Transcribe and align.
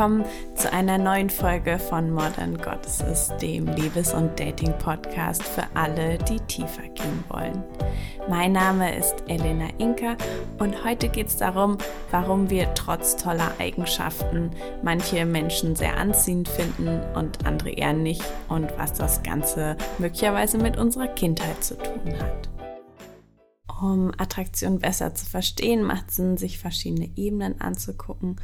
willkommen 0.00 0.24
zu 0.54 0.72
einer 0.72 0.96
neuen 0.96 1.28
Folge 1.28 1.78
von 1.78 2.10
Modern 2.10 2.56
Goddesses, 2.56 3.34
dem 3.42 3.66
Liebes- 3.66 4.14
und 4.14 4.40
Dating-Podcast 4.40 5.42
für 5.42 5.64
alle, 5.74 6.16
die 6.16 6.40
tiefer 6.40 6.88
gehen 6.94 7.22
wollen. 7.28 7.62
Mein 8.26 8.52
Name 8.52 8.96
ist 8.96 9.16
Elena 9.26 9.68
Inka 9.76 10.16
und 10.58 10.86
heute 10.86 11.10
geht 11.10 11.26
es 11.26 11.36
darum, 11.36 11.76
warum 12.10 12.48
wir 12.48 12.72
trotz 12.72 13.14
toller 13.16 13.52
Eigenschaften 13.58 14.52
manche 14.82 15.26
Menschen 15.26 15.76
sehr 15.76 15.98
anziehend 15.98 16.48
finden 16.48 17.02
und 17.14 17.44
andere 17.44 17.68
eher 17.68 17.92
nicht 17.92 18.24
und 18.48 18.72
was 18.78 18.94
das 18.94 19.22
Ganze 19.22 19.76
möglicherweise 19.98 20.56
mit 20.56 20.78
unserer 20.78 21.08
Kindheit 21.08 21.62
zu 21.62 21.76
tun 21.76 22.14
hat. 22.18 22.48
Um 23.82 24.12
Attraktion 24.16 24.78
besser 24.78 25.14
zu 25.14 25.26
verstehen, 25.26 25.82
macht 25.82 26.10
Sinn, 26.10 26.38
sich 26.38 26.58
verschiedene 26.58 27.10
Ebenen 27.16 27.60
anzugucken. 27.60 28.36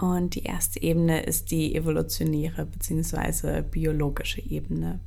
Und 0.00 0.36
die 0.36 0.44
erste 0.44 0.80
Ebene 0.80 1.22
ist 1.22 1.50
die 1.50 1.74
evolutionäre 1.74 2.66
bzw. 2.66 3.62
biologische 3.62 4.40
Ebene. 4.40 5.00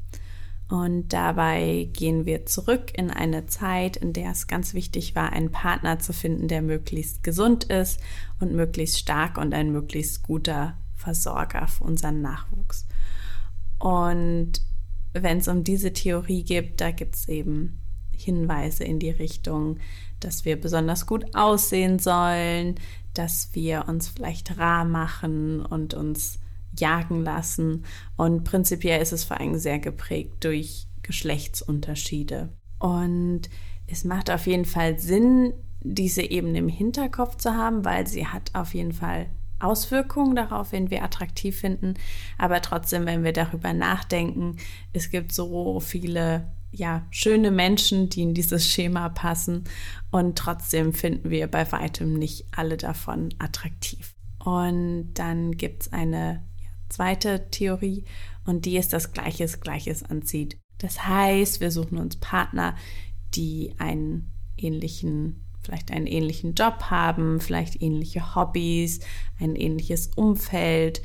Und 0.71 1.11
dabei 1.11 1.89
gehen 1.91 2.25
wir 2.25 2.45
zurück 2.45 2.93
in 2.97 3.11
eine 3.11 3.45
Zeit, 3.45 3.97
in 3.97 4.13
der 4.13 4.31
es 4.31 4.47
ganz 4.47 4.73
wichtig 4.73 5.15
war, 5.15 5.33
einen 5.33 5.51
Partner 5.51 5.99
zu 5.99 6.13
finden, 6.13 6.47
der 6.47 6.61
möglichst 6.61 7.23
gesund 7.23 7.65
ist 7.65 7.99
und 8.39 8.53
möglichst 8.53 8.97
stark 8.97 9.37
und 9.37 9.53
ein 9.53 9.71
möglichst 9.71 10.23
guter 10.23 10.77
Versorger 10.95 11.67
für 11.67 11.83
unseren 11.83 12.21
Nachwuchs. 12.21 12.87
Und 13.79 14.61
wenn 15.13 15.39
es 15.39 15.49
um 15.49 15.65
diese 15.65 15.91
Theorie 15.91 16.43
geht, 16.43 16.79
da 16.79 16.91
gibt 16.91 17.15
es 17.15 17.27
eben 17.27 17.79
Hinweise 18.21 18.83
in 18.83 18.99
die 18.99 19.09
Richtung, 19.09 19.79
dass 20.19 20.45
wir 20.45 20.59
besonders 20.59 21.05
gut 21.05 21.35
aussehen 21.35 21.99
sollen, 21.99 22.75
dass 23.13 23.49
wir 23.53 23.85
uns 23.87 24.07
vielleicht 24.07 24.57
rar 24.57 24.85
machen 24.85 25.65
und 25.65 25.93
uns 25.93 26.39
jagen 26.77 27.23
lassen. 27.23 27.85
Und 28.15 28.43
prinzipiell 28.43 29.01
ist 29.01 29.11
es 29.11 29.23
vor 29.23 29.39
allem 29.39 29.57
sehr 29.57 29.79
geprägt 29.79 30.43
durch 30.43 30.87
Geschlechtsunterschiede. 31.01 32.49
Und 32.79 33.49
es 33.87 34.03
macht 34.03 34.31
auf 34.31 34.47
jeden 34.47 34.65
Fall 34.65 34.99
Sinn, 34.99 35.53
diese 35.81 36.21
Ebene 36.21 36.59
im 36.59 36.69
Hinterkopf 36.69 37.37
zu 37.37 37.55
haben, 37.55 37.83
weil 37.83 38.07
sie 38.07 38.27
hat 38.27 38.51
auf 38.53 38.73
jeden 38.73 38.93
Fall 38.93 39.27
Auswirkungen 39.59 40.35
darauf, 40.35 40.71
wen 40.71 40.89
wir 40.89 41.03
attraktiv 41.03 41.59
finden. 41.59 41.95
Aber 42.37 42.61
trotzdem, 42.61 43.05
wenn 43.05 43.23
wir 43.23 43.33
darüber 43.33 43.73
nachdenken, 43.73 44.57
es 44.93 45.09
gibt 45.09 45.31
so 45.31 45.79
viele 45.79 46.47
ja, 46.71 47.05
schöne 47.11 47.51
Menschen, 47.51 48.09
die 48.09 48.21
in 48.21 48.33
dieses 48.33 48.67
Schema 48.67 49.09
passen. 49.09 49.65
Und 50.09 50.37
trotzdem 50.37 50.93
finden 50.93 51.29
wir 51.29 51.47
bei 51.47 51.69
weitem 51.71 52.17
nicht 52.17 52.45
alle 52.51 52.77
davon 52.77 53.29
attraktiv. 53.39 54.15
Und 54.39 55.13
dann 55.13 55.51
gibt 55.51 55.83
es 55.83 55.93
eine 55.93 56.43
zweite 56.89 57.49
Theorie 57.51 58.05
und 58.45 58.65
die 58.65 58.77
ist, 58.77 58.93
dass 58.93 59.13
Gleiches 59.13 59.61
Gleiches 59.61 60.03
anzieht. 60.03 60.57
Das 60.77 61.07
heißt, 61.07 61.61
wir 61.61 61.71
suchen 61.71 61.97
uns 61.97 62.15
Partner, 62.15 62.75
die 63.35 63.75
einen 63.77 64.31
ähnlichen, 64.57 65.45
vielleicht 65.61 65.91
einen 65.91 66.07
ähnlichen 66.07 66.55
Job 66.55 66.85
haben, 66.89 67.39
vielleicht 67.39 67.81
ähnliche 67.81 68.35
Hobbys, 68.35 68.99
ein 69.39 69.55
ähnliches 69.55 70.07
Umfeld, 70.15 71.01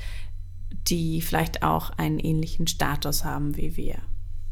die 0.88 1.20
vielleicht 1.20 1.62
auch 1.62 1.90
einen 1.90 2.18
ähnlichen 2.18 2.66
Status 2.66 3.24
haben 3.24 3.56
wie 3.56 3.76
wir. 3.76 3.98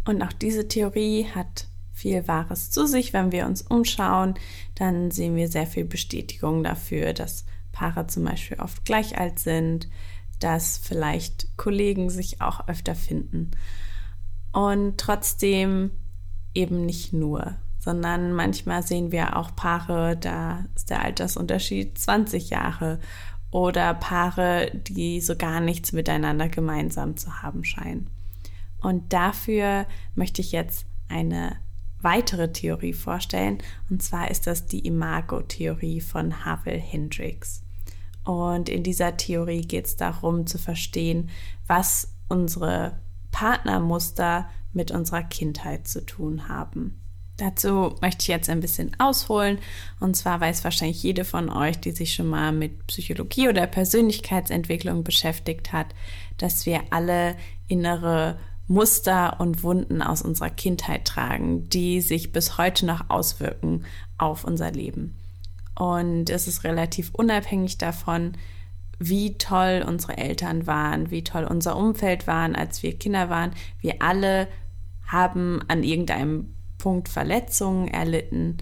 Und 0.04 0.22
auch 0.22 0.32
diese 0.32 0.68
Theorie 0.68 1.26
hat 1.34 1.66
viel 1.92 2.26
Wahres 2.28 2.70
zu 2.70 2.86
sich. 2.86 3.12
Wenn 3.12 3.32
wir 3.32 3.46
uns 3.46 3.62
umschauen, 3.62 4.34
dann 4.74 5.10
sehen 5.10 5.36
wir 5.36 5.48
sehr 5.48 5.66
viel 5.66 5.84
Bestätigung 5.84 6.64
dafür, 6.64 7.12
dass 7.12 7.44
Paare 7.72 8.06
zum 8.06 8.24
Beispiel 8.24 8.58
oft 8.60 8.84
gleich 8.84 9.18
alt 9.18 9.38
sind, 9.38 9.88
dass 10.40 10.78
vielleicht 10.78 11.56
Kollegen 11.56 12.10
sich 12.10 12.40
auch 12.40 12.68
öfter 12.68 12.94
finden. 12.94 13.52
Und 14.52 14.98
trotzdem 14.98 15.90
eben 16.54 16.84
nicht 16.84 17.12
nur, 17.12 17.56
sondern 17.78 18.32
manchmal 18.32 18.82
sehen 18.82 19.10
wir 19.10 19.36
auch 19.36 19.54
Paare, 19.56 20.16
da 20.16 20.64
ist 20.74 20.90
der 20.90 21.02
Altersunterschied 21.02 21.98
20 21.98 22.50
Jahre 22.50 23.00
oder 23.50 23.94
Paare, 23.94 24.70
die 24.74 25.20
so 25.20 25.36
gar 25.36 25.60
nichts 25.60 25.92
miteinander 25.92 26.48
gemeinsam 26.48 27.16
zu 27.16 27.42
haben 27.42 27.64
scheinen. 27.64 28.08
Und 28.84 29.14
dafür 29.14 29.86
möchte 30.14 30.42
ich 30.42 30.52
jetzt 30.52 30.84
eine 31.08 31.56
weitere 32.02 32.52
Theorie 32.52 32.92
vorstellen. 32.92 33.58
Und 33.88 34.02
zwar 34.02 34.30
ist 34.30 34.46
das 34.46 34.66
die 34.66 34.86
Imago-Theorie 34.86 36.02
von 36.02 36.44
Havel 36.44 36.78
Hendricks. 36.78 37.62
Und 38.24 38.68
in 38.68 38.82
dieser 38.82 39.16
Theorie 39.16 39.62
geht 39.62 39.86
es 39.86 39.96
darum 39.96 40.46
zu 40.46 40.58
verstehen, 40.58 41.30
was 41.66 42.12
unsere 42.28 43.00
Partnermuster 43.32 44.50
mit 44.74 44.90
unserer 44.90 45.22
Kindheit 45.22 45.88
zu 45.88 46.04
tun 46.04 46.48
haben. 46.48 47.00
Dazu 47.38 47.96
möchte 48.02 48.22
ich 48.22 48.28
jetzt 48.28 48.50
ein 48.50 48.60
bisschen 48.60 48.94
ausholen. 49.00 49.58
Und 49.98 50.14
zwar 50.14 50.42
weiß 50.42 50.62
wahrscheinlich 50.62 51.02
jede 51.02 51.24
von 51.24 51.48
euch, 51.48 51.78
die 51.78 51.92
sich 51.92 52.12
schon 52.12 52.26
mal 52.26 52.52
mit 52.52 52.86
Psychologie 52.86 53.48
oder 53.48 53.66
Persönlichkeitsentwicklung 53.66 55.04
beschäftigt 55.04 55.72
hat, 55.72 55.86
dass 56.36 56.66
wir 56.66 56.82
alle 56.90 57.34
innere 57.66 58.36
Muster 58.66 59.40
und 59.40 59.62
Wunden 59.62 60.00
aus 60.00 60.22
unserer 60.22 60.50
Kindheit 60.50 61.04
tragen, 61.04 61.68
die 61.68 62.00
sich 62.00 62.32
bis 62.32 62.56
heute 62.56 62.86
noch 62.86 63.10
auswirken 63.10 63.84
auf 64.16 64.44
unser 64.44 64.70
Leben. 64.70 65.16
Und 65.74 66.30
es 66.30 66.48
ist 66.48 66.64
relativ 66.64 67.10
unabhängig 67.12 67.78
davon, 67.78 68.32
wie 68.98 69.36
toll 69.36 69.84
unsere 69.86 70.16
Eltern 70.16 70.66
waren, 70.66 71.10
wie 71.10 71.24
toll 71.24 71.44
unser 71.44 71.76
Umfeld 71.76 72.26
waren, 72.26 72.54
als 72.54 72.82
wir 72.82 72.96
Kinder 72.96 73.28
waren. 73.28 73.52
Wir 73.80 74.00
alle 74.00 74.48
haben 75.06 75.60
an 75.68 75.82
irgendeinem 75.82 76.54
Punkt 76.78 77.08
Verletzungen 77.08 77.88
erlitten, 77.88 78.58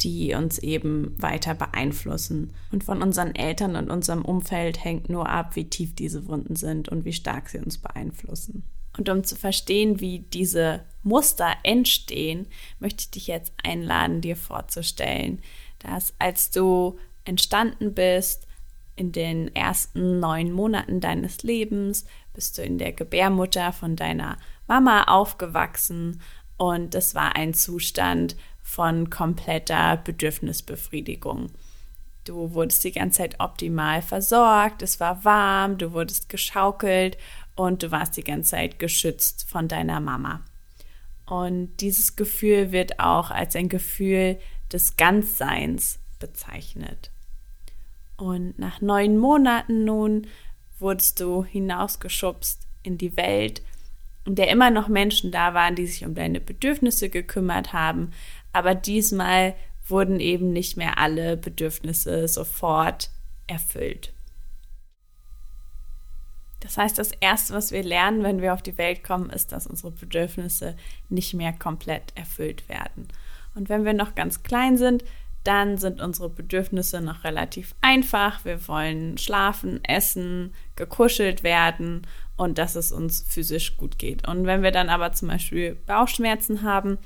die 0.00 0.34
uns 0.34 0.58
eben 0.58 1.14
weiter 1.20 1.54
beeinflussen. 1.54 2.52
Und 2.72 2.84
von 2.84 3.02
unseren 3.02 3.34
Eltern 3.34 3.76
und 3.76 3.90
unserem 3.90 4.24
Umfeld 4.24 4.82
hängt 4.82 5.08
nur 5.08 5.28
ab, 5.28 5.56
wie 5.56 5.68
tief 5.68 5.94
diese 5.94 6.26
Wunden 6.28 6.56
sind 6.56 6.88
und 6.88 7.04
wie 7.04 7.12
stark 7.12 7.48
sie 7.48 7.58
uns 7.58 7.78
beeinflussen. 7.78 8.64
Und 8.96 9.08
um 9.08 9.24
zu 9.24 9.36
verstehen, 9.36 10.00
wie 10.00 10.20
diese 10.20 10.84
Muster 11.02 11.54
entstehen, 11.62 12.46
möchte 12.78 13.02
ich 13.02 13.10
dich 13.10 13.26
jetzt 13.26 13.52
einladen, 13.62 14.20
dir 14.20 14.36
vorzustellen, 14.36 15.42
dass 15.80 16.14
als 16.18 16.50
du 16.50 16.98
entstanden 17.24 17.94
bist, 17.94 18.46
in 18.96 19.12
den 19.12 19.54
ersten 19.54 20.20
neun 20.20 20.52
Monaten 20.52 21.00
deines 21.00 21.42
Lebens, 21.42 22.04
bist 22.32 22.58
du 22.58 22.62
in 22.62 22.78
der 22.78 22.92
Gebärmutter 22.92 23.72
von 23.72 23.96
deiner 23.96 24.38
Mama 24.66 25.04
aufgewachsen 25.04 26.20
und 26.56 26.94
es 26.94 27.14
war 27.14 27.36
ein 27.36 27.54
Zustand 27.54 28.36
von 28.62 29.10
kompletter 29.10 29.96
Bedürfnisbefriedigung. 29.96 31.50
Du 32.24 32.54
wurdest 32.54 32.82
die 32.84 32.92
ganze 32.92 33.18
Zeit 33.18 33.38
optimal 33.38 34.00
versorgt, 34.00 34.80
es 34.82 34.98
war 34.98 35.24
warm, 35.24 35.76
du 35.76 35.92
wurdest 35.92 36.30
geschaukelt 36.30 37.18
und 37.54 37.82
du 37.82 37.90
warst 37.90 38.16
die 38.16 38.24
ganze 38.24 38.52
Zeit 38.52 38.78
geschützt 38.78 39.46
von 39.48 39.68
deiner 39.68 40.00
Mama. 40.00 40.40
Und 41.26 41.76
dieses 41.80 42.16
Gefühl 42.16 42.72
wird 42.72 42.98
auch 42.98 43.30
als 43.30 43.56
ein 43.56 43.68
Gefühl 43.68 44.38
des 44.72 44.96
Ganzseins 44.96 45.98
bezeichnet. 46.18 47.10
Und 48.16 48.58
nach 48.58 48.80
neun 48.80 49.18
Monaten 49.18 49.84
nun 49.84 50.26
wurdest 50.78 51.20
du 51.20 51.44
hinausgeschubst 51.44 52.60
in 52.82 52.98
die 52.98 53.16
Welt, 53.16 53.62
in 54.24 54.34
der 54.34 54.48
immer 54.48 54.70
noch 54.70 54.88
Menschen 54.88 55.30
da 55.30 55.54
waren, 55.54 55.74
die 55.74 55.86
sich 55.86 56.04
um 56.04 56.14
deine 56.14 56.40
Bedürfnisse 56.40 57.10
gekümmert 57.10 57.72
haben, 57.72 58.12
aber 58.52 58.74
diesmal 58.74 59.54
wurden 59.86 60.20
eben 60.20 60.52
nicht 60.52 60.76
mehr 60.76 60.98
alle 60.98 61.36
Bedürfnisse 61.36 62.26
sofort 62.28 63.10
erfüllt. 63.46 64.12
Das 66.60 66.78
heißt, 66.78 66.98
das 66.98 67.12
Erste, 67.12 67.52
was 67.52 67.72
wir 67.72 67.82
lernen, 67.82 68.22
wenn 68.22 68.40
wir 68.40 68.54
auf 68.54 68.62
die 68.62 68.78
Welt 68.78 69.04
kommen, 69.04 69.28
ist, 69.28 69.52
dass 69.52 69.66
unsere 69.66 69.90
Bedürfnisse 69.90 70.76
nicht 71.10 71.34
mehr 71.34 71.52
komplett 71.52 72.16
erfüllt 72.16 72.68
werden. 72.70 73.08
Und 73.54 73.68
wenn 73.68 73.84
wir 73.84 73.92
noch 73.92 74.14
ganz 74.14 74.42
klein 74.42 74.78
sind, 74.78 75.04
dann 75.44 75.76
sind 75.76 76.00
unsere 76.00 76.30
Bedürfnisse 76.30 77.02
noch 77.02 77.22
relativ 77.22 77.74
einfach. 77.82 78.46
Wir 78.46 78.66
wollen 78.66 79.18
schlafen, 79.18 79.84
essen, 79.84 80.54
gekuschelt 80.74 81.42
werden 81.42 82.06
und 82.38 82.56
dass 82.56 82.76
es 82.76 82.92
uns 82.92 83.20
physisch 83.28 83.76
gut 83.76 83.98
geht. 83.98 84.26
Und 84.26 84.46
wenn 84.46 84.62
wir 84.62 84.72
dann 84.72 84.88
aber 84.88 85.12
zum 85.12 85.28
Beispiel 85.28 85.74
Bauchschmerzen 85.86 86.62
haben, 86.62 86.96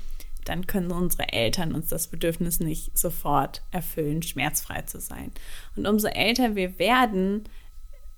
dann 0.44 0.66
können 0.66 0.90
unsere 0.90 1.32
Eltern 1.32 1.74
uns 1.74 1.88
das 1.88 2.08
Bedürfnis 2.08 2.60
nicht 2.60 2.96
sofort 2.96 3.62
erfüllen, 3.70 4.22
schmerzfrei 4.22 4.82
zu 4.82 5.00
sein. 5.00 5.32
Und 5.76 5.86
umso 5.86 6.08
älter 6.08 6.56
wir 6.56 6.78
werden, 6.78 7.44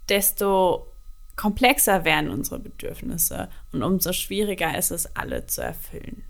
desto 0.09 0.87
komplexer 1.37 2.05
werden 2.05 2.31
unsere 2.31 2.59
Bedürfnisse 2.59 3.49
und 3.73 3.83
umso 3.83 4.13
schwieriger 4.13 4.77
ist 4.77 4.91
es, 4.91 5.17
alle 5.17 5.47
zu 5.47 5.63
erfüllen. 5.63 6.23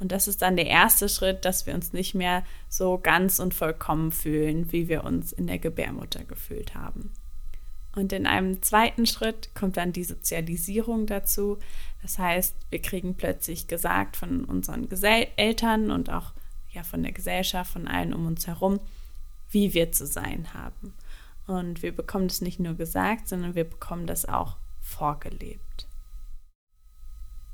Und 0.00 0.12
das 0.12 0.28
ist 0.28 0.42
dann 0.42 0.56
der 0.56 0.66
erste 0.66 1.08
Schritt, 1.08 1.44
dass 1.44 1.66
wir 1.66 1.74
uns 1.74 1.92
nicht 1.92 2.14
mehr 2.14 2.44
so 2.68 2.98
ganz 2.98 3.40
und 3.40 3.52
vollkommen 3.52 4.12
fühlen, 4.12 4.72
wie 4.72 4.88
wir 4.88 5.04
uns 5.04 5.32
in 5.32 5.46
der 5.46 5.58
Gebärmutter 5.58 6.24
gefühlt 6.24 6.74
haben. 6.74 7.12
Und 7.94 8.12
in 8.12 8.26
einem 8.26 8.62
zweiten 8.62 9.06
Schritt 9.06 9.54
kommt 9.54 9.76
dann 9.76 9.92
die 9.92 10.04
Sozialisierung 10.04 11.06
dazu. 11.06 11.58
Das 12.02 12.18
heißt, 12.18 12.54
wir 12.70 12.80
kriegen 12.80 13.14
plötzlich 13.14 13.66
gesagt 13.66 14.16
von 14.16 14.44
unseren 14.44 14.88
Gesell 14.88 15.28
Eltern 15.36 15.90
und 15.90 16.10
auch 16.10 16.32
ja 16.70 16.82
von 16.82 17.02
der 17.02 17.12
Gesellschaft, 17.12 17.72
von 17.72 17.88
allen 17.88 18.14
um 18.14 18.26
uns 18.26 18.46
herum, 18.46 18.78
wie 19.50 19.74
wir 19.74 19.92
zu 19.92 20.06
sein 20.06 20.52
haben. 20.54 20.94
Und 21.46 21.82
wir 21.82 21.92
bekommen 21.92 22.28
das 22.28 22.40
nicht 22.40 22.60
nur 22.60 22.74
gesagt, 22.74 23.28
sondern 23.28 23.54
wir 23.54 23.64
bekommen 23.64 24.06
das 24.06 24.26
auch 24.26 24.56
vorgelebt. 24.80 25.86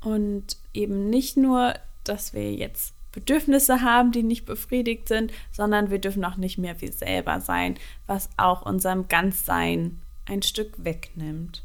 Und 0.01 0.57
eben 0.73 1.09
nicht 1.09 1.37
nur, 1.37 1.73
dass 2.03 2.33
wir 2.33 2.53
jetzt 2.53 2.93
Bedürfnisse 3.11 3.81
haben, 3.81 4.11
die 4.11 4.23
nicht 4.23 4.45
befriedigt 4.45 5.07
sind, 5.07 5.31
sondern 5.51 5.89
wir 5.89 5.99
dürfen 5.99 6.23
auch 6.25 6.35
nicht 6.35 6.57
mehr 6.57 6.81
wir 6.81 6.91
selber 6.91 7.39
sein, 7.39 7.75
was 8.05 8.29
auch 8.35 8.63
unserem 8.63 9.07
Ganzsein 9.07 10.01
ein 10.25 10.41
Stück 10.41 10.83
wegnimmt. 10.83 11.63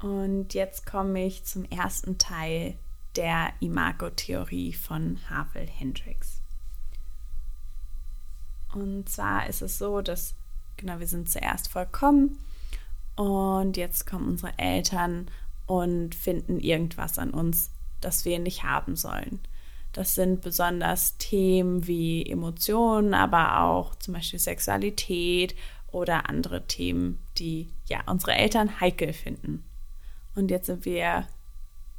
Und 0.00 0.54
jetzt 0.54 0.86
komme 0.86 1.24
ich 1.24 1.44
zum 1.44 1.64
ersten 1.64 2.18
Teil 2.18 2.74
der 3.16 3.52
Imago-Theorie 3.60 4.72
von 4.72 5.18
Havel 5.30 5.66
Hendricks. 5.66 6.40
Und 8.74 9.08
zwar 9.08 9.48
ist 9.48 9.62
es 9.62 9.78
so, 9.78 10.00
dass, 10.00 10.34
genau, 10.76 10.98
wir 10.98 11.06
sind 11.06 11.30
zuerst 11.30 11.70
vollkommen 11.70 12.38
und 13.14 13.76
jetzt 13.76 14.06
kommen 14.06 14.28
unsere 14.28 14.58
Eltern 14.58 15.30
und 15.66 16.14
finden 16.14 16.58
irgendwas 16.58 17.18
an 17.18 17.30
uns, 17.30 17.70
das 18.00 18.24
wir 18.24 18.38
nicht 18.40 18.64
haben 18.64 18.96
sollen. 18.96 19.40
Das 19.92 20.16
sind 20.16 20.40
besonders 20.40 21.16
Themen 21.18 21.86
wie 21.86 22.28
Emotionen, 22.28 23.14
aber 23.14 23.60
auch 23.60 23.94
zum 23.94 24.14
Beispiel 24.14 24.40
Sexualität 24.40 25.54
oder 25.94 26.28
andere 26.28 26.66
Themen, 26.66 27.24
die 27.38 27.70
ja 27.88 28.00
unsere 28.06 28.32
Eltern 28.32 28.80
heikel 28.80 29.12
finden. 29.12 29.64
Und 30.34 30.50
jetzt 30.50 30.66
sind 30.66 30.84
wir 30.84 31.26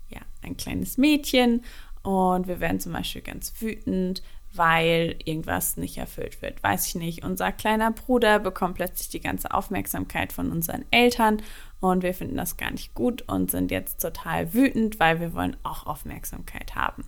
ja 0.10 0.22
ein 0.44 0.58
kleines 0.58 0.98
Mädchen 0.98 1.64
und 2.04 2.48
wir 2.48 2.60
werden 2.60 2.80
zum 2.80 2.92
Beispiel 2.92 3.22
ganz 3.22 3.54
wütend, 3.62 4.22
weil 4.54 5.16
irgendwas 5.24 5.78
nicht 5.78 5.98
erfüllt 5.98 6.42
wird. 6.42 6.62
Weiß 6.62 6.88
ich 6.88 6.96
nicht. 6.96 7.24
Unser 7.24 7.52
kleiner 7.52 7.92
Bruder 7.92 8.40
bekommt 8.40 8.76
plötzlich 8.76 9.10
die 9.10 9.22
ganze 9.22 9.52
Aufmerksamkeit 9.54 10.34
von 10.34 10.52
unseren 10.52 10.86
Eltern 10.92 11.42
und 11.80 12.04
wir 12.04 12.14
finden 12.14 12.38
das 12.38 12.58
gar 12.58 12.72
nicht 12.72 12.94
gut 12.94 13.24
und 13.24 13.52
sind 13.52 13.72
jetzt 13.72 14.02
total 14.02 14.54
wütend, 14.54 15.00
weil 15.00 15.20
wir 15.20 15.34
wollen 15.34 15.58
auch 15.64 15.86
Aufmerksamkeit 15.86 16.76
haben. 16.76 17.06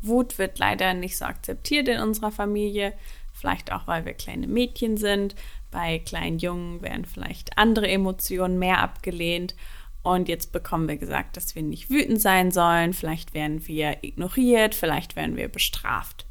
Wut 0.00 0.38
wird 0.38 0.58
leider 0.58 0.94
nicht 0.94 1.16
so 1.18 1.24
akzeptiert 1.24 1.88
in 1.88 2.00
unserer 2.00 2.32
Familie, 2.32 2.92
vielleicht 3.36 3.72
auch, 3.72 3.86
weil 3.86 4.04
wir 4.04 4.14
kleine 4.14 4.46
Mädchen 4.46 4.96
sind. 4.96 5.34
Bei 5.70 5.98
kleinen 5.98 6.38
Jungen 6.38 6.82
werden 6.82 7.04
vielleicht 7.04 7.58
andere 7.58 7.88
Emotionen 7.88 8.58
mehr 8.58 8.78
abgelehnt. 8.78 9.54
Und 10.02 10.28
jetzt 10.28 10.52
bekommen 10.52 10.88
wir 10.88 10.96
gesagt, 10.96 11.36
dass 11.36 11.54
wir 11.54 11.62
nicht 11.62 11.90
wütend 11.90 12.20
sein 12.20 12.50
sollen. 12.50 12.92
Vielleicht 12.92 13.34
werden 13.34 13.66
wir 13.66 14.02
ignoriert, 14.02 14.74
vielleicht 14.74 15.16
werden 15.16 15.36
wir 15.36 15.48
bestraft. 15.48 16.26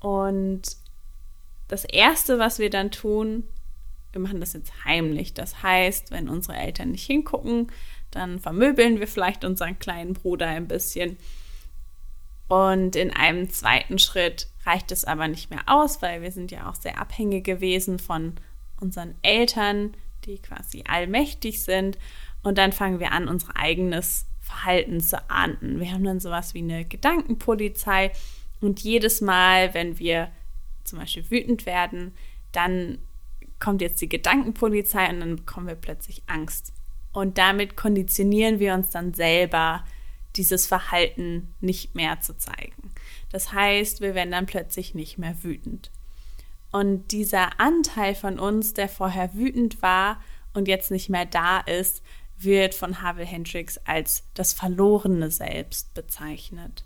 Und 0.00 0.62
das 1.68 1.84
Erste, 1.84 2.38
was 2.38 2.58
wir 2.58 2.70
dann 2.70 2.90
tun, 2.90 3.44
wir 4.12 4.20
machen 4.20 4.40
das 4.40 4.54
jetzt 4.54 4.84
heimlich. 4.84 5.34
Das 5.34 5.62
heißt, 5.62 6.10
wenn 6.10 6.28
unsere 6.28 6.56
Eltern 6.56 6.92
nicht 6.92 7.06
hingucken, 7.06 7.70
dann 8.10 8.40
vermöbeln 8.40 8.98
wir 8.98 9.08
vielleicht 9.08 9.44
unseren 9.44 9.78
kleinen 9.78 10.14
Bruder 10.14 10.46
ein 10.46 10.68
bisschen. 10.68 11.18
Und 12.48 12.94
in 12.96 13.10
einem 13.10 13.50
zweiten 13.50 13.98
Schritt 13.98 14.48
reicht 14.64 14.92
es 14.92 15.04
aber 15.04 15.28
nicht 15.28 15.50
mehr 15.50 15.62
aus, 15.66 16.02
weil 16.02 16.22
wir 16.22 16.30
sind 16.30 16.50
ja 16.50 16.68
auch 16.70 16.74
sehr 16.74 17.00
abhängig 17.00 17.44
gewesen 17.44 17.98
von 17.98 18.34
unseren 18.80 19.14
Eltern, 19.22 19.96
die 20.24 20.38
quasi 20.38 20.84
allmächtig 20.86 21.62
sind. 21.62 21.98
Und 22.42 22.58
dann 22.58 22.72
fangen 22.72 23.00
wir 23.00 23.12
an, 23.12 23.28
unser 23.28 23.56
eigenes 23.56 24.26
Verhalten 24.40 25.00
zu 25.00 25.28
ahnden. 25.28 25.80
Wir 25.80 25.90
haben 25.92 26.04
dann 26.04 26.20
sowas 26.20 26.54
wie 26.54 26.60
eine 26.60 26.84
Gedankenpolizei. 26.84 28.12
Und 28.60 28.80
jedes 28.80 29.20
Mal, 29.20 29.74
wenn 29.74 29.98
wir 29.98 30.30
zum 30.84 31.00
Beispiel 31.00 31.28
wütend 31.30 31.66
werden, 31.66 32.14
dann 32.52 32.98
kommt 33.58 33.80
jetzt 33.80 34.00
die 34.00 34.08
Gedankenpolizei 34.08 35.08
und 35.10 35.20
dann 35.20 35.36
bekommen 35.36 35.66
wir 35.66 35.74
plötzlich 35.74 36.22
Angst. 36.26 36.72
Und 37.12 37.38
damit 37.38 37.76
konditionieren 37.76 38.60
wir 38.60 38.74
uns 38.74 38.90
dann 38.90 39.14
selber 39.14 39.84
dieses 40.36 40.66
Verhalten 40.66 41.54
nicht 41.60 41.94
mehr 41.94 42.20
zu 42.20 42.36
zeigen. 42.36 42.92
Das 43.30 43.52
heißt, 43.52 44.00
wir 44.00 44.14
werden 44.14 44.32
dann 44.32 44.46
plötzlich 44.46 44.94
nicht 44.94 45.18
mehr 45.18 45.42
wütend. 45.42 45.90
Und 46.72 47.12
dieser 47.12 47.60
Anteil 47.60 48.14
von 48.14 48.38
uns, 48.38 48.74
der 48.74 48.88
vorher 48.88 49.34
wütend 49.34 49.82
war 49.82 50.20
und 50.52 50.68
jetzt 50.68 50.90
nicht 50.90 51.08
mehr 51.08 51.26
da 51.26 51.60
ist, 51.60 52.02
wird 52.38 52.74
von 52.74 53.02
Havel 53.02 53.24
Hendricks 53.24 53.78
als 53.84 54.24
das 54.34 54.52
verlorene 54.52 55.30
Selbst 55.30 55.94
bezeichnet. 55.94 56.84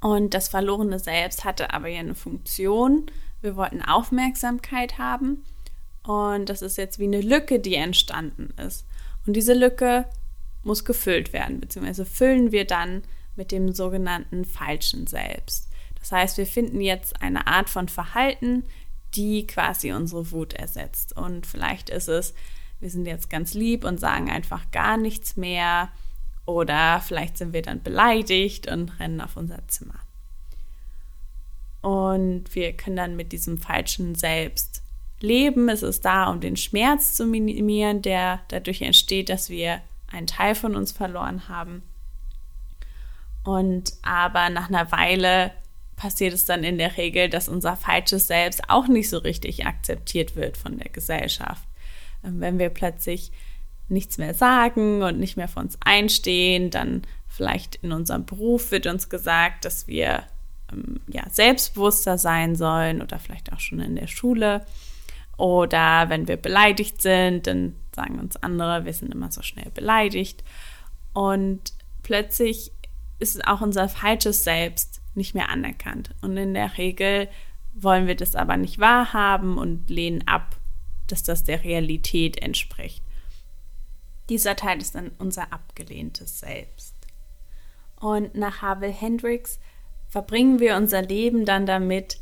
Und 0.00 0.34
das 0.34 0.48
verlorene 0.48 0.98
Selbst 0.98 1.44
hatte 1.44 1.72
aber 1.72 1.88
ja 1.88 2.00
eine 2.00 2.14
Funktion. 2.14 3.06
Wir 3.40 3.56
wollten 3.56 3.82
Aufmerksamkeit 3.82 4.98
haben. 4.98 5.44
Und 6.02 6.48
das 6.48 6.62
ist 6.62 6.78
jetzt 6.78 6.98
wie 6.98 7.04
eine 7.04 7.20
Lücke, 7.20 7.60
die 7.60 7.74
entstanden 7.74 8.54
ist. 8.58 8.86
Und 9.26 9.34
diese 9.34 9.54
Lücke 9.54 10.06
muss 10.62 10.84
gefüllt 10.84 11.32
werden, 11.32 11.60
beziehungsweise 11.60 12.04
füllen 12.04 12.52
wir 12.52 12.66
dann 12.66 13.02
mit 13.36 13.52
dem 13.52 13.72
sogenannten 13.72 14.44
falschen 14.44 15.06
Selbst. 15.06 15.68
Das 15.98 16.12
heißt, 16.12 16.38
wir 16.38 16.46
finden 16.46 16.80
jetzt 16.80 17.22
eine 17.22 17.46
Art 17.46 17.70
von 17.70 17.88
Verhalten, 17.88 18.64
die 19.14 19.46
quasi 19.46 19.92
unsere 19.92 20.30
Wut 20.32 20.52
ersetzt. 20.52 21.16
Und 21.16 21.46
vielleicht 21.46 21.90
ist 21.90 22.08
es, 22.08 22.34
wir 22.80 22.90
sind 22.90 23.06
jetzt 23.06 23.28
ganz 23.28 23.54
lieb 23.54 23.84
und 23.84 24.00
sagen 24.00 24.30
einfach 24.30 24.70
gar 24.70 24.96
nichts 24.96 25.36
mehr. 25.36 25.90
Oder 26.46 27.00
vielleicht 27.00 27.38
sind 27.38 27.52
wir 27.52 27.62
dann 27.62 27.82
beleidigt 27.82 28.70
und 28.70 28.98
rennen 28.98 29.20
auf 29.20 29.36
unser 29.36 29.66
Zimmer. 29.68 30.00
Und 31.82 32.54
wir 32.54 32.72
können 32.72 32.96
dann 32.96 33.16
mit 33.16 33.32
diesem 33.32 33.58
falschen 33.58 34.14
Selbst 34.14 34.82
leben. 35.20 35.68
Es 35.68 35.82
ist 35.82 36.04
da, 36.04 36.30
um 36.30 36.40
den 36.40 36.56
Schmerz 36.56 37.14
zu 37.14 37.26
minimieren, 37.26 38.02
der 38.02 38.40
dadurch 38.48 38.82
entsteht, 38.82 39.28
dass 39.28 39.50
wir 39.50 39.80
einen 40.10 40.26
Teil 40.26 40.54
von 40.54 40.76
uns 40.76 40.92
verloren 40.92 41.48
haben. 41.48 41.82
Und 43.44 43.92
aber 44.02 44.50
nach 44.50 44.68
einer 44.68 44.92
Weile 44.92 45.52
passiert 45.96 46.32
es 46.32 46.44
dann 46.44 46.64
in 46.64 46.78
der 46.78 46.96
Regel, 46.96 47.28
dass 47.28 47.48
unser 47.48 47.76
falsches 47.76 48.26
Selbst 48.26 48.68
auch 48.68 48.88
nicht 48.88 49.10
so 49.10 49.18
richtig 49.18 49.66
akzeptiert 49.66 50.36
wird 50.36 50.56
von 50.56 50.78
der 50.78 50.90
Gesellschaft. 50.90 51.62
Ähm, 52.24 52.40
wenn 52.40 52.58
wir 52.58 52.70
plötzlich 52.70 53.32
nichts 53.88 54.18
mehr 54.18 54.34
sagen 54.34 55.02
und 55.02 55.18
nicht 55.18 55.36
mehr 55.36 55.48
für 55.48 55.60
uns 55.60 55.78
einstehen, 55.84 56.70
dann 56.70 57.02
vielleicht 57.26 57.76
in 57.76 57.92
unserem 57.92 58.24
Beruf 58.24 58.70
wird 58.70 58.86
uns 58.86 59.08
gesagt, 59.08 59.64
dass 59.64 59.88
wir 59.88 60.24
ähm, 60.72 61.00
ja, 61.08 61.28
selbstbewusster 61.28 62.18
sein 62.18 62.56
sollen 62.56 63.02
oder 63.02 63.18
vielleicht 63.18 63.52
auch 63.52 63.60
schon 63.60 63.80
in 63.80 63.96
der 63.96 64.06
Schule. 64.06 64.64
Oder 65.36 66.08
wenn 66.08 66.28
wir 66.28 66.36
beleidigt 66.36 67.00
sind, 67.00 67.46
dann 67.46 67.74
sagen 67.94 68.18
uns 68.18 68.36
andere, 68.36 68.84
wir 68.84 68.92
sind 68.92 69.12
immer 69.12 69.30
so 69.30 69.42
schnell 69.42 69.70
beleidigt. 69.70 70.44
Und 71.12 71.72
plötzlich 72.02 72.72
ist 73.18 73.46
auch 73.46 73.60
unser 73.60 73.88
falsches 73.88 74.44
Selbst 74.44 75.00
nicht 75.14 75.34
mehr 75.34 75.48
anerkannt. 75.48 76.14
Und 76.22 76.36
in 76.36 76.54
der 76.54 76.78
Regel 76.78 77.28
wollen 77.74 78.06
wir 78.06 78.16
das 78.16 78.34
aber 78.34 78.56
nicht 78.56 78.78
wahrhaben 78.78 79.58
und 79.58 79.90
lehnen 79.90 80.26
ab, 80.26 80.56
dass 81.06 81.22
das 81.22 81.44
der 81.44 81.64
Realität 81.64 82.40
entspricht. 82.40 83.02
Dieser 84.28 84.56
Teil 84.56 84.80
ist 84.80 84.94
dann 84.94 85.10
unser 85.18 85.52
abgelehntes 85.52 86.40
Selbst. 86.40 86.94
Und 87.96 88.34
nach 88.34 88.62
Havel 88.62 88.92
Hendricks 88.92 89.58
verbringen 90.08 90.60
wir 90.60 90.76
unser 90.76 91.02
Leben 91.02 91.44
dann 91.44 91.66
damit, 91.66 92.20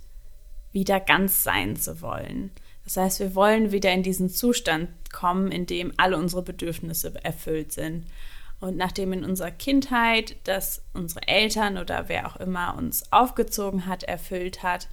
wieder 0.73 1.01
ganz 1.01 1.43
sein 1.43 1.77
zu 1.77 2.01
wollen. 2.03 2.51
Das 2.88 2.97
heißt, 2.97 3.21
wir 3.21 3.35
wollen 3.35 3.71
wieder 3.71 3.92
in 3.92 4.02
diesen 4.02 4.30
Zustand 4.30 4.88
kommen, 5.12 5.52
in 5.52 5.66
dem 5.66 5.92
alle 5.99 6.16
unsere 6.16 6.40
Bedürfnisse 6.40 7.12
erfüllt 7.23 7.71
sind. 7.71 8.07
Und 8.61 8.78
nachdem 8.78 9.12
in 9.12 9.26
unserer 9.26 9.50
Kindheit 9.50 10.37
das 10.45 10.80
unsere 10.95 11.28
Eltern 11.28 11.76
oder 11.76 12.09
wer 12.09 12.26
auch 12.26 12.37
immer 12.37 12.75
uns 12.78 13.12
aufgezogen 13.12 13.85
hat, 13.85 14.04
erfüllt 14.04 14.62
hat, 14.62 14.88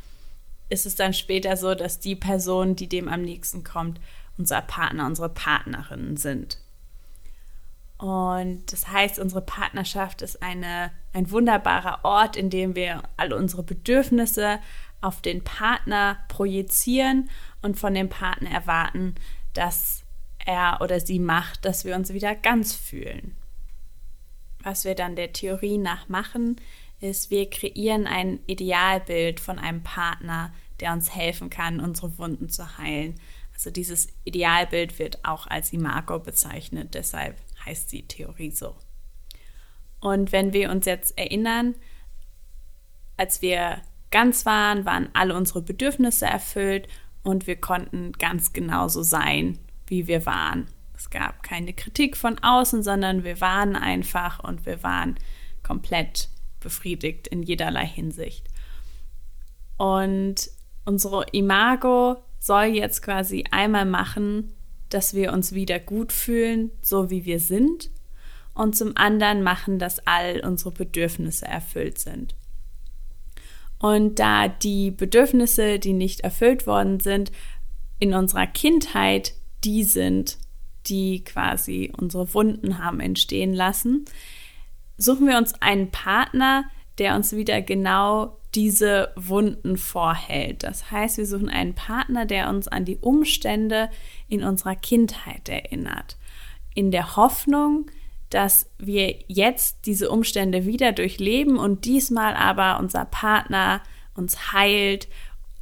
ist 0.67 0.85
es 0.85 0.95
dann 0.95 1.13
später 1.13 1.55
so, 1.55 1.73
dass 1.73 2.01
die 2.01 2.17
Person, 2.17 2.75
die 2.75 2.89
dem 2.89 3.07
am 3.07 3.21
nächsten 3.21 3.63
kommt, 3.63 4.01
unser 4.37 4.61
Partner, 4.61 5.05
unsere 5.05 5.29
Partnerinnen 5.29 6.17
sind. 6.17 6.59
Und 7.97 8.73
das 8.73 8.89
heißt, 8.89 9.19
unsere 9.19 9.41
Partnerschaft 9.41 10.21
ist 10.21 10.43
eine, 10.43 10.91
ein 11.13 11.31
wunderbarer 11.31 11.99
Ort, 12.03 12.35
in 12.35 12.49
dem 12.49 12.75
wir 12.75 13.03
alle 13.15 13.37
unsere 13.37 13.63
Bedürfnisse 13.63 14.59
auf 15.05 15.21
den 15.21 15.43
Partner 15.43 16.17
projizieren 16.27 17.29
und 17.61 17.77
von 17.77 17.93
dem 17.93 18.09
Partner 18.09 18.49
erwarten, 18.49 19.15
dass 19.53 20.03
er 20.43 20.79
oder 20.81 20.99
sie 20.99 21.19
macht, 21.19 21.63
dass 21.63 21.85
wir 21.85 21.95
uns 21.95 22.11
wieder 22.11 22.35
ganz 22.35 22.73
fühlen. 22.73 23.35
Was 24.59 24.83
wir 24.83 24.95
dann 24.95 25.15
der 25.15 25.31
Theorie 25.31 25.77
nach 25.77 26.09
machen, 26.09 26.55
ist, 26.99 27.29
wir 27.29 27.49
kreieren 27.49 28.07
ein 28.07 28.39
Idealbild 28.47 29.39
von 29.39 29.59
einem 29.59 29.83
Partner, 29.83 30.51
der 30.79 30.91
uns 30.91 31.15
helfen 31.15 31.51
kann, 31.51 31.79
unsere 31.79 32.17
Wunden 32.17 32.49
zu 32.49 32.79
heilen. 32.79 33.19
Also 33.53 33.69
dieses 33.69 34.07
Idealbild 34.23 34.97
wird 34.97 35.23
auch 35.23 35.45
als 35.45 35.71
Imago 35.71 36.19
bezeichnet, 36.19 36.95
deshalb 36.95 37.37
heißt 37.63 37.91
die 37.91 38.07
Theorie 38.07 38.51
so. 38.51 38.75
Und 39.99 40.31
wenn 40.31 40.51
wir 40.51 40.71
uns 40.71 40.85
jetzt 40.85 41.15
erinnern, 41.17 41.75
als 43.17 43.41
wir 43.41 43.81
ganz 44.11 44.45
waren, 44.45 44.85
waren 44.85 45.09
alle 45.13 45.35
unsere 45.35 45.61
Bedürfnisse 45.61 46.25
erfüllt 46.25 46.87
und 47.23 47.47
wir 47.47 47.55
konnten 47.55 48.13
ganz 48.13 48.53
genauso 48.53 49.03
sein, 49.03 49.57
wie 49.87 50.07
wir 50.07 50.25
waren. 50.25 50.67
Es 50.95 51.09
gab 51.09 51.43
keine 51.43 51.73
Kritik 51.73 52.15
von 52.15 52.39
außen, 52.39 52.83
sondern 52.83 53.23
wir 53.23 53.41
waren 53.41 53.75
einfach 53.75 54.43
und 54.43 54.65
wir 54.65 54.83
waren 54.83 55.15
komplett 55.63 56.29
befriedigt 56.59 57.27
in 57.27 57.43
jederlei 57.43 57.85
Hinsicht. 57.85 58.47
Und 59.77 60.49
unsere 60.85 61.25
Imago 61.31 62.17
soll 62.39 62.65
jetzt 62.65 63.01
quasi 63.01 63.43
einmal 63.51 63.85
machen, 63.85 64.53
dass 64.89 65.13
wir 65.13 65.33
uns 65.33 65.53
wieder 65.53 65.79
gut 65.79 66.11
fühlen, 66.11 66.71
so 66.81 67.09
wie 67.09 67.25
wir 67.25 67.39
sind, 67.39 67.89
und 68.53 68.75
zum 68.75 68.95
anderen 68.95 69.43
machen, 69.43 69.79
dass 69.79 70.05
all 70.07 70.39
unsere 70.45 70.71
Bedürfnisse 70.71 71.45
erfüllt 71.45 71.99
sind. 71.99 72.35
Und 73.79 74.19
da 74.19 74.47
die 74.47 74.91
Bedürfnisse, 74.91 75.79
die 75.79 75.93
nicht 75.93 76.21
erfüllt 76.21 76.65
worden 76.65 76.99
sind, 76.99 77.31
in 77.99 78.13
unserer 78.13 78.47
Kindheit 78.47 79.33
die 79.63 79.83
sind, 79.83 80.37
die 80.87 81.23
quasi 81.23 81.91
unsere 81.97 82.33
Wunden 82.33 82.79
haben 82.79 82.99
entstehen 82.99 83.53
lassen, 83.53 84.05
suchen 84.97 85.27
wir 85.27 85.37
uns 85.37 85.53
einen 85.61 85.91
Partner, 85.91 86.65
der 86.97 87.15
uns 87.15 87.35
wieder 87.35 87.61
genau 87.61 88.37
diese 88.53 89.11
Wunden 89.15 89.77
vorhält. 89.77 90.63
Das 90.63 90.89
heißt, 90.91 91.17
wir 91.17 91.25
suchen 91.25 91.49
einen 91.49 91.73
Partner, 91.73 92.25
der 92.25 92.49
uns 92.49 92.67
an 92.67 92.85
die 92.85 92.97
Umstände 92.97 93.89
in 94.29 94.43
unserer 94.43 94.75
Kindheit 94.75 95.49
erinnert. 95.49 96.17
In 96.73 96.91
der 96.91 97.17
Hoffnung, 97.17 97.87
dass 98.29 98.69
wir 98.77 99.15
jetzt 99.27 99.85
diese 99.85 100.09
Umstände 100.09 100.65
wieder 100.65 100.91
durchleben 100.91 101.57
und 101.57 101.85
diesmal 101.85 102.35
aber 102.35 102.79
unser 102.79 103.05
Partner 103.05 103.81
uns 104.15 104.53
heilt, 104.53 105.07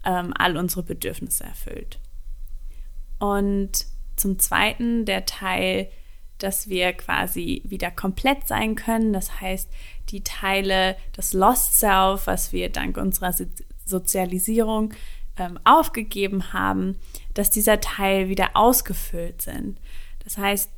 ähm, 0.06 0.34
all 0.38 0.58
unsere 0.58 0.84
Bedürfnisse 0.84 1.44
erfüllt. 1.44 2.00
Und 3.20 3.86
zum 4.16 4.40
Zweiten 4.40 5.06
der 5.06 5.26
Teil, 5.26 5.90
dass 6.38 6.68
wir 6.68 6.94
quasi 6.94 7.62
wieder 7.66 7.90
komplett 7.90 8.48
sein 8.48 8.76
können. 8.76 9.14
Das 9.14 9.40
heißt, 9.40 9.70
die 10.10 10.24
Teile, 10.24 10.98
das 11.14 11.34
Lost 11.34 11.80
Self, 11.80 12.28
was 12.28 12.52
wir 12.52 12.70
dank 12.70 12.98
unserer 12.98 13.34
Sozialisierung 13.86 14.94
ähm, 15.38 15.60
aufgegeben 15.64 16.54
haben, 16.54 16.98
dass 17.34 17.50
dieser 17.50 17.80
Teil 17.80 18.30
wieder 18.30 18.52
ausgefüllt 18.56 19.42
sind. 19.42 19.80
Das 20.24 20.38
heißt, 20.38 20.70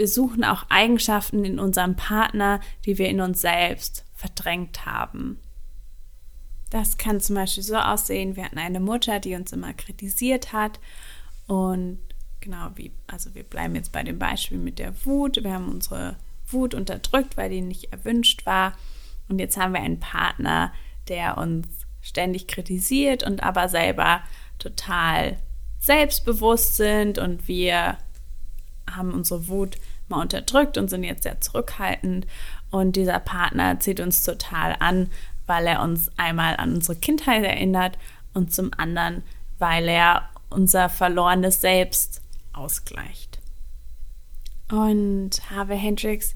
wir 0.00 0.08
suchen 0.08 0.44
auch 0.44 0.64
Eigenschaften 0.70 1.44
in 1.44 1.58
unserem 1.58 1.94
Partner, 1.94 2.60
die 2.86 2.96
wir 2.96 3.10
in 3.10 3.20
uns 3.20 3.42
selbst 3.42 4.06
verdrängt 4.14 4.86
haben. 4.86 5.38
Das 6.70 6.96
kann 6.96 7.20
zum 7.20 7.36
Beispiel 7.36 7.62
so 7.62 7.76
aussehen, 7.76 8.34
wir 8.34 8.46
hatten 8.46 8.56
eine 8.56 8.80
Mutter, 8.80 9.20
die 9.20 9.34
uns 9.34 9.52
immer 9.52 9.74
kritisiert 9.74 10.54
hat 10.54 10.80
und 11.46 11.98
genau 12.40 12.70
wie, 12.76 12.92
also 13.08 13.34
wir 13.34 13.42
bleiben 13.42 13.74
jetzt 13.74 13.92
bei 13.92 14.02
dem 14.02 14.18
Beispiel 14.18 14.56
mit 14.56 14.78
der 14.78 15.04
Wut. 15.04 15.44
Wir 15.44 15.52
haben 15.52 15.68
unsere 15.68 16.16
Wut 16.48 16.72
unterdrückt, 16.72 17.36
weil 17.36 17.50
die 17.50 17.60
nicht 17.60 17.92
erwünscht 17.92 18.46
war. 18.46 18.72
Und 19.28 19.38
jetzt 19.38 19.58
haben 19.58 19.74
wir 19.74 19.82
einen 19.82 20.00
Partner, 20.00 20.72
der 21.08 21.36
uns 21.36 21.68
ständig 22.00 22.48
kritisiert 22.48 23.22
und 23.22 23.42
aber 23.42 23.68
selber 23.68 24.22
total 24.58 25.36
selbstbewusst 25.78 26.76
sind 26.78 27.18
und 27.18 27.48
wir 27.48 27.98
haben 28.96 29.12
unsere 29.12 29.48
Wut 29.48 29.76
mal 30.10 30.20
unterdrückt 30.20 30.76
und 30.78 30.88
sind 30.88 31.04
jetzt 31.04 31.22
sehr 31.22 31.40
zurückhaltend. 31.40 32.26
Und 32.70 32.96
dieser 32.96 33.18
Partner 33.18 33.80
zieht 33.80 34.00
uns 34.00 34.22
total 34.22 34.76
an, 34.78 35.10
weil 35.46 35.66
er 35.66 35.82
uns 35.82 36.10
einmal 36.16 36.56
an 36.56 36.74
unsere 36.74 36.96
Kindheit 36.96 37.44
erinnert 37.44 37.98
und 38.34 38.52
zum 38.52 38.70
anderen, 38.76 39.22
weil 39.58 39.88
er 39.88 40.28
unser 40.50 40.88
verlorenes 40.88 41.60
Selbst 41.60 42.22
ausgleicht. 42.52 43.38
Und 44.70 45.30
Harvey 45.50 45.78
Hendricks 45.78 46.34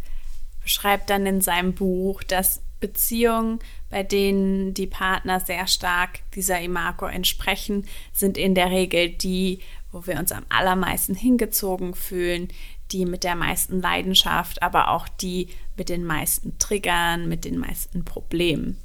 beschreibt 0.62 1.10
dann 1.10 1.26
in 1.26 1.40
seinem 1.40 1.74
Buch, 1.74 2.22
dass 2.22 2.62
Beziehungen, 2.80 3.60
bei 3.88 4.02
denen 4.02 4.74
die 4.74 4.86
Partner 4.86 5.40
sehr 5.40 5.66
stark 5.66 6.20
dieser 6.34 6.60
Imago 6.60 7.06
entsprechen, 7.06 7.86
sind 8.12 8.36
in 8.36 8.54
der 8.54 8.70
Regel 8.70 9.10
die, 9.10 9.60
wo 9.92 10.06
wir 10.06 10.18
uns 10.18 10.32
am 10.32 10.44
allermeisten 10.48 11.14
hingezogen 11.14 11.94
fühlen, 11.94 12.48
die 12.94 13.04
mit 13.04 13.24
der 13.24 13.34
meisten 13.34 13.82
Leidenschaft, 13.82 14.62
aber 14.62 14.88
auch 14.88 15.08
die 15.08 15.48
mit 15.76 15.90
den 15.90 16.04
meisten 16.04 16.58
Triggern, 16.58 17.28
mit 17.28 17.44
den 17.44 17.58
meisten 17.58 18.04
Problemen. 18.04 18.78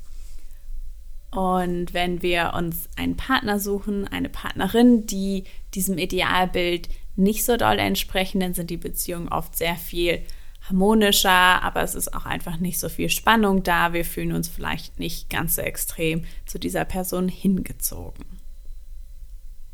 Und 1.31 1.93
wenn 1.93 2.23
wir 2.23 2.53
uns 2.55 2.89
einen 2.95 3.15
Partner 3.15 3.59
suchen, 3.59 4.07
eine 4.07 4.29
Partnerin, 4.29 5.05
die 5.05 5.43
diesem 5.75 5.97
Idealbild 5.99 6.89
nicht 7.15 7.45
so 7.45 7.55
doll 7.55 7.77
entsprechen, 7.77 8.39
dann 8.39 8.55
sind 8.55 8.71
die 8.71 8.77
Beziehungen 8.77 9.29
oft 9.29 9.55
sehr 9.55 9.75
viel 9.75 10.23
harmonischer, 10.67 11.29
aber 11.29 11.83
es 11.83 11.95
ist 11.95 12.13
auch 12.13 12.25
einfach 12.25 12.57
nicht 12.57 12.79
so 12.79 12.89
viel 12.89 13.09
Spannung 13.09 13.63
da. 13.63 13.93
Wir 13.93 14.05
fühlen 14.05 14.33
uns 14.33 14.47
vielleicht 14.47 14.99
nicht 14.99 15.29
ganz 15.29 15.55
so 15.55 15.61
extrem 15.61 16.25
zu 16.45 16.59
dieser 16.59 16.85
Person 16.85 17.29
hingezogen. 17.29 18.38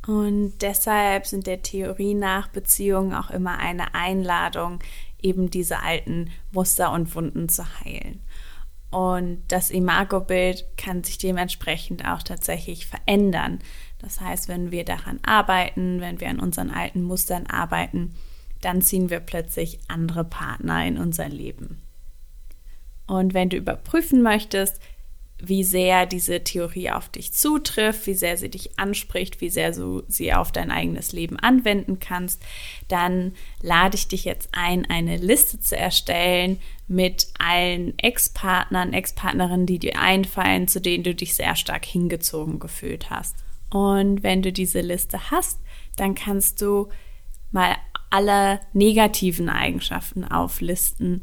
Und 0.07 0.53
deshalb 0.61 1.25
sind 1.25 1.47
der 1.47 1.61
Theorie 1.61 2.13
nach 2.13 2.47
Beziehungen 2.47 3.13
auch 3.13 3.31
immer 3.31 3.57
eine 3.57 3.95
Einladung, 3.95 4.79
eben 5.21 5.49
diese 5.49 5.81
alten 5.81 6.29
Muster 6.51 6.91
und 6.91 7.15
Wunden 7.15 7.49
zu 7.49 7.63
heilen. 7.79 8.21
Und 8.91 9.43
das 9.47 9.71
Imago-Bild 9.71 10.65
kann 10.77 11.03
sich 11.03 11.17
dementsprechend 11.17 12.05
auch 12.07 12.21
tatsächlich 12.21 12.85
verändern. 12.85 13.59
Das 13.99 14.21
heißt, 14.21 14.47
wenn 14.47 14.71
wir 14.71 14.85
daran 14.85 15.19
arbeiten, 15.25 15.99
wenn 15.99 16.19
wir 16.19 16.29
an 16.29 16.39
unseren 16.39 16.69
alten 16.69 17.01
Mustern 17.01 17.47
arbeiten, 17.47 18.13
dann 18.61 18.81
ziehen 18.81 19.09
wir 19.09 19.19
plötzlich 19.19 19.79
andere 19.87 20.23
Partner 20.23 20.85
in 20.85 20.97
unser 20.97 21.27
Leben. 21.27 21.81
Und 23.07 23.33
wenn 23.33 23.49
du 23.49 23.57
überprüfen 23.57 24.21
möchtest, 24.21 24.79
wie 25.37 25.63
sehr 25.63 26.05
diese 26.05 26.43
Theorie 26.43 26.91
auf 26.91 27.09
dich 27.09 27.33
zutrifft, 27.33 28.07
wie 28.07 28.13
sehr 28.13 28.37
sie 28.37 28.49
dich 28.49 28.79
anspricht, 28.79 29.41
wie 29.41 29.49
sehr 29.49 29.71
du 29.71 30.03
sie 30.07 30.33
auf 30.33 30.51
dein 30.51 30.71
eigenes 30.71 31.11
Leben 31.11 31.37
anwenden 31.37 31.99
kannst, 31.99 32.41
dann 32.87 33.33
lade 33.61 33.95
ich 33.95 34.07
dich 34.07 34.23
jetzt 34.23 34.49
ein, 34.53 34.85
eine 34.89 35.17
Liste 35.17 35.59
zu 35.59 35.77
erstellen 35.77 36.59
mit 36.87 37.27
allen 37.37 37.97
Ex-Partnern, 37.99 38.93
Ex-Partnerinnen, 38.93 39.65
die 39.65 39.79
dir 39.79 39.99
einfallen, 39.99 40.67
zu 40.69 40.79
denen 40.79 41.03
du 41.03 41.13
dich 41.13 41.35
sehr 41.35 41.55
stark 41.55 41.85
hingezogen 41.85 42.59
gefühlt 42.59 43.09
hast. 43.09 43.35
Und 43.69 44.23
wenn 44.23 44.41
du 44.41 44.53
diese 44.53 44.81
Liste 44.81 45.31
hast, 45.31 45.59
dann 45.97 46.15
kannst 46.15 46.61
du 46.61 46.87
mal 47.51 47.75
alle 48.09 48.61
negativen 48.71 49.49
Eigenschaften 49.49 50.23
auflisten, 50.23 51.21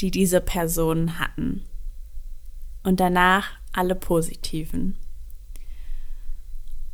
die 0.00 0.10
diese 0.10 0.40
Personen 0.40 1.20
hatten 1.20 1.62
und 2.86 3.00
danach 3.00 3.48
alle 3.72 3.96
positiven. 3.96 4.96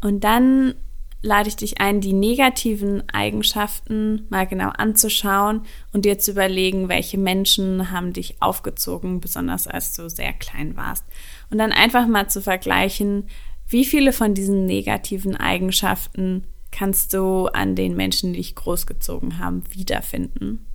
Und 0.00 0.24
dann 0.24 0.74
lade 1.20 1.50
ich 1.50 1.56
dich 1.56 1.82
ein, 1.82 2.00
die 2.00 2.14
negativen 2.14 3.06
Eigenschaften 3.10 4.26
mal 4.30 4.46
genau 4.46 4.70
anzuschauen 4.70 5.66
und 5.92 6.06
dir 6.06 6.18
zu 6.18 6.30
überlegen, 6.30 6.88
welche 6.88 7.18
Menschen 7.18 7.90
haben 7.90 8.14
dich 8.14 8.40
aufgezogen, 8.40 9.20
besonders 9.20 9.66
als 9.66 9.94
du 9.94 10.08
sehr 10.08 10.32
klein 10.32 10.76
warst. 10.76 11.04
Und 11.50 11.58
dann 11.58 11.72
einfach 11.72 12.08
mal 12.08 12.28
zu 12.28 12.40
vergleichen, 12.40 13.28
wie 13.68 13.84
viele 13.84 14.14
von 14.14 14.32
diesen 14.32 14.64
negativen 14.64 15.36
Eigenschaften 15.36 16.46
kannst 16.70 17.12
du 17.12 17.48
an 17.48 17.76
den 17.76 17.94
Menschen, 17.96 18.32
die 18.32 18.38
dich 18.38 18.54
großgezogen 18.54 19.38
haben, 19.38 19.62
wiederfinden. 19.70 20.66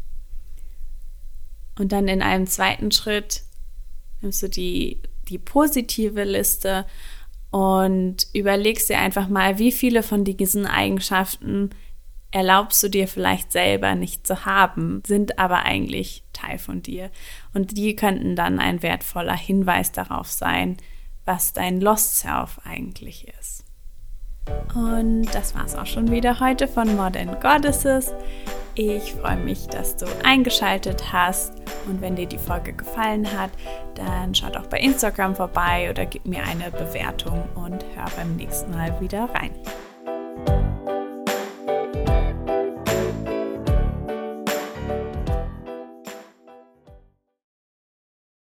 Und 1.80 1.92
dann 1.92 2.08
in 2.08 2.22
einem 2.22 2.46
zweiten 2.46 2.92
Schritt 2.92 3.42
nimmst 4.22 4.44
du 4.44 4.50
die, 4.50 5.02
die 5.30 5.38
positive 5.38 6.24
Liste 6.24 6.86
und 7.52 8.28
überlegst 8.34 8.90
dir 8.90 9.00
einfach 9.00 9.28
mal, 9.28 9.60
wie 9.60 9.72
viele 9.72 10.04
von 10.04 10.24
diesen 10.24 10.66
Eigenschaften 10.66 11.70
erlaubst 12.32 12.84
du 12.84 12.90
dir 12.90 13.08
vielleicht 13.08 13.52
selber 13.52 13.96
nicht 13.96 14.28
zu 14.28 14.46
haben, 14.46 15.02
sind 15.06 15.40
aber 15.40 15.64
eigentlich 15.64 16.24
Teil 16.34 16.58
von 16.58 16.82
dir. 16.82 17.10
Und 17.54 17.78
die 17.78 17.96
könnten 17.96 18.36
dann 18.36 18.60
ein 18.60 18.84
wertvoller 18.84 19.36
Hinweis 19.38 19.92
darauf 19.92 20.30
sein, 20.30 20.78
was 21.26 21.54
dein 21.54 21.80
Lost 21.82 22.20
Self 22.20 22.60
eigentlich 22.64 23.28
ist. 23.40 23.67
Und 24.74 25.26
das 25.34 25.56
war 25.56 25.66
es 25.66 25.76
auch 25.76 25.86
schon 25.86 26.12
wieder 26.12 26.40
heute 26.40 26.68
von 26.68 26.96
Modern 26.96 27.40
Goddesses. 27.40 28.14
Ich 28.76 29.14
freue 29.14 29.38
mich, 29.38 29.68
dass 29.68 29.96
du 29.96 30.06
eingeschaltet 30.24 31.12
hast. 31.12 31.54
Und 31.88 32.02
wenn 32.02 32.16
dir 32.16 32.28
die 32.28 32.38
Folge 32.38 32.74
gefallen 32.74 33.28
hat, 33.38 33.50
dann 33.96 34.36
schaut 34.36 34.56
auch 34.56 34.68
bei 34.68 34.80
Instagram 34.80 35.36
vorbei 35.36 35.90
oder 35.90 36.06
gib 36.06 36.26
mir 36.26 36.44
eine 36.44 36.70
Bewertung 36.70 37.48
und 37.56 37.84
hör 37.96 38.06
beim 38.16 38.36
nächsten 38.36 38.72
Mal 38.72 39.00
wieder 39.02 39.30
rein. 39.34 39.52